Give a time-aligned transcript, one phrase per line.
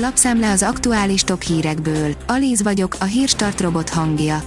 [0.00, 2.14] Lapszemle az aktuális top hírekből.
[2.26, 4.42] Alíz vagyok, a hírstart robot hangja.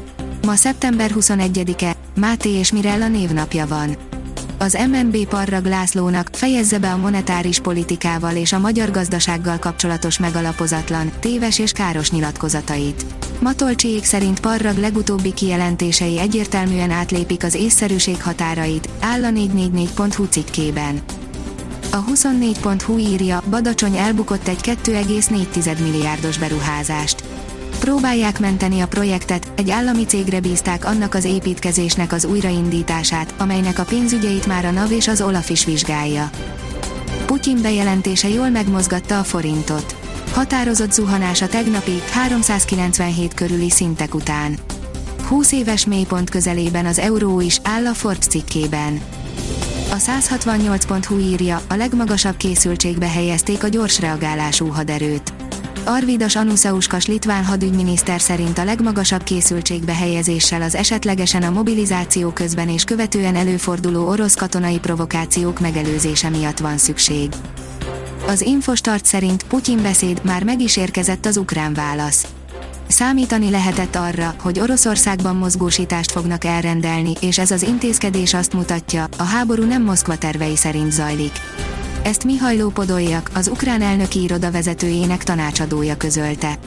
[0.45, 3.95] Ma szeptember 21-e, Máté és Mirella névnapja van.
[4.57, 11.11] Az MNB Parrag Lászlónak fejezze be a monetáris politikával és a magyar gazdasággal kapcsolatos megalapozatlan,
[11.19, 13.05] téves és káros nyilatkozatait.
[13.39, 21.01] Matolcsiék szerint Parrag legutóbbi kijelentései egyértelműen átlépik az észszerűség határait, áll a 444.hu cikkében.
[21.93, 27.23] A 24.hu írja, Badacsony elbukott egy 2,4 milliárdos beruházást.
[27.79, 33.83] Próbálják menteni a projektet, egy állami cégre bízták annak az építkezésnek az újraindítását, amelynek a
[33.83, 36.29] pénzügyeit már a NAV és az OLAF is vizsgálja.
[37.25, 39.95] Putyin bejelentése jól megmozgatta a forintot.
[40.33, 44.57] Határozott zuhanás a tegnapi 397 körüli szintek után.
[45.27, 49.01] 20 éves mélypont közelében az euró is áll a Forbes cikkében.
[49.91, 55.33] A 168.hu írja, a legmagasabb készültségbe helyezték a gyors reagálású haderőt.
[55.83, 62.83] Arvidas Anusauskas litván hadügyminiszter szerint a legmagasabb készültségbe helyezéssel az esetlegesen a mobilizáció közben és
[62.83, 67.29] követően előforduló orosz katonai provokációk megelőzése miatt van szükség.
[68.27, 72.27] Az Infostart szerint Putyin beszéd már meg is érkezett az ukrán válasz.
[72.91, 79.23] Számítani lehetett arra, hogy Oroszországban mozgósítást fognak elrendelni, és ez az intézkedés azt mutatja, a
[79.23, 81.31] háború nem Moszkva tervei szerint zajlik.
[82.03, 86.57] Ezt Mihajló Podoljak, az ukrán elnöki iroda vezetőjének tanácsadója közölte.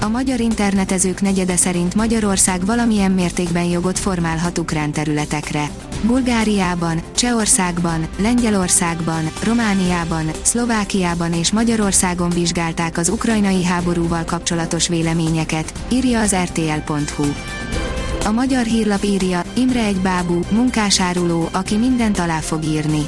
[0.00, 5.70] A magyar internetezők negyede szerint Magyarország valamilyen mértékben jogot formálhat ukrán területekre.
[6.06, 16.34] Bulgáriában, Csehországban, Lengyelországban, Romániában, Szlovákiában és Magyarországon vizsgálták az ukrajnai háborúval kapcsolatos véleményeket, írja az
[16.34, 17.24] rtl.hu.
[18.24, 23.06] A magyar hírlap írja, Imre egy bábú, munkásáruló, aki mindent alá fog írni.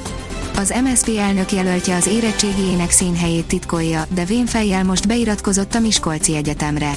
[0.57, 6.93] Az MSZP elnök jelöltje az érettségiének színhelyét titkolja, de vénfejjel most beiratkozott a Miskolci Egyetemre.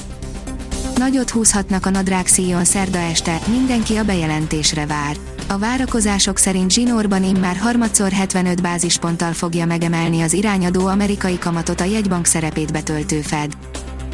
[0.96, 5.16] Nagyot húzhatnak a nadrág szíjon szerda este, mindenki a bejelentésre vár.
[5.50, 11.84] A várakozások szerint Zsinórban immár harmadszor 75 bázisponttal fogja megemelni az irányadó amerikai kamatot a
[11.84, 13.52] jegybank szerepét betöltő Fed.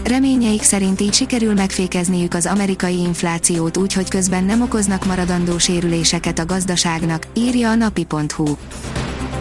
[0.05, 6.39] Reményeik szerint így sikerül megfékezniük az amerikai inflációt úgy, hogy közben nem okoznak maradandó sérüléseket
[6.39, 8.57] a gazdaságnak, írja a napi.hu.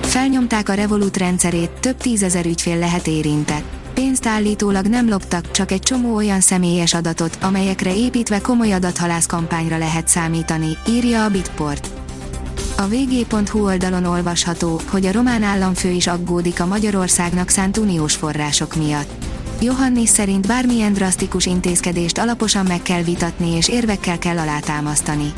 [0.02, 3.75] Felnyomták a Revolut rendszerét, több tízezer ügyfél lehet érintett.
[3.96, 9.78] Pénzt állítólag nem loptak, csak egy csomó olyan személyes adatot, amelyekre építve komoly adathalász kampányra
[9.78, 11.90] lehet számítani, írja a Bitport.
[12.78, 18.76] A vg.hu oldalon olvasható, hogy a román államfő is aggódik a Magyarországnak szánt uniós források
[18.76, 19.26] miatt.
[19.62, 25.34] Johannis szerint bármilyen drasztikus intézkedést alaposan meg kell vitatni és érvekkel kell alátámasztani.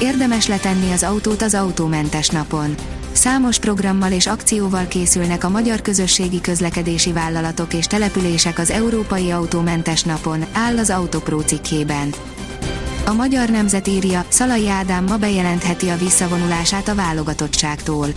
[0.00, 2.74] Érdemes letenni az autót az autómentes napon.
[3.18, 10.02] Számos programmal és akcióval készülnek a magyar közösségi közlekedési vállalatok és települések az Európai Autómentes
[10.02, 12.14] Napon, áll az Autopro cikkében.
[13.06, 18.08] A magyar nemzet írja, Szalai Ádám ma bejelentheti a visszavonulását a válogatottságtól.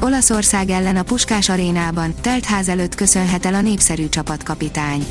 [0.00, 5.06] Olaszország ellen a Puskás arénában, teltház előtt köszönhet el a népszerű csapatkapitány.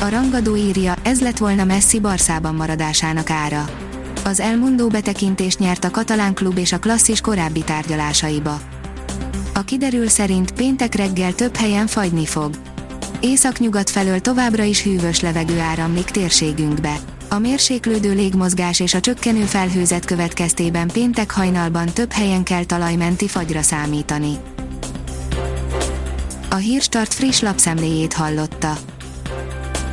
[0.00, 3.89] A rangadó írja, ez lett volna Messi Barszában maradásának ára
[4.30, 8.60] az El Mundo betekintést nyert a katalán klub és a klasszis korábbi tárgyalásaiba.
[9.54, 12.54] A kiderül szerint péntek reggel több helyen fagyni fog.
[13.20, 16.96] Északnyugat felől továbbra is hűvös levegő áramlik térségünkbe.
[17.28, 23.62] A mérséklődő légmozgás és a csökkenő felhőzet következtében péntek hajnalban több helyen kell talajmenti fagyra
[23.62, 24.38] számítani.
[26.50, 28.78] A Hírstart friss lapszemléjét hallotta.